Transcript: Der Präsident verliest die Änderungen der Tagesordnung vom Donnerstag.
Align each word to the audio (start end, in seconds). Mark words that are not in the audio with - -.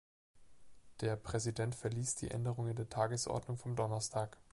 Der 1.01 1.15
Präsident 1.15 1.75
verliest 1.75 2.23
die 2.23 2.31
Änderungen 2.31 2.75
der 2.75 2.89
Tagesordnung 2.89 3.59
vom 3.59 3.75
Donnerstag. 3.75 4.39